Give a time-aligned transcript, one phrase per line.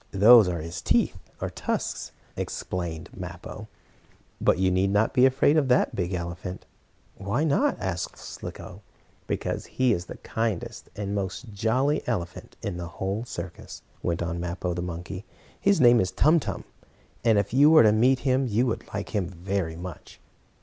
[0.13, 3.67] "Those are his teeth, or tusks," explained Mappo.
[4.41, 6.65] "But you need not be afraid of that big elephant."
[7.17, 8.81] "Why not?" asked Slicko.
[9.27, 14.39] "Because he is the kindest, and most jolly elephant in the whole circus," went on
[14.39, 15.23] Mappo the monkey.
[15.59, 16.63] "His name is Tum Tum,
[17.23, 20.19] and if you were to meet him you would like him very much."